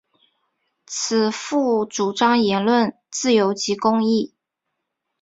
[0.87, 4.33] 此赋主张言论自由及公义。